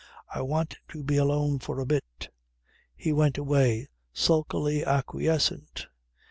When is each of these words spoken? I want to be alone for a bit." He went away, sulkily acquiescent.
I 0.33 0.41
want 0.41 0.77
to 0.87 1.03
be 1.03 1.17
alone 1.17 1.59
for 1.59 1.79
a 1.79 1.85
bit." 1.85 2.29
He 2.95 3.13
went 3.13 3.37
away, 3.37 3.87
sulkily 4.11 4.83
acquiescent. 4.83 5.85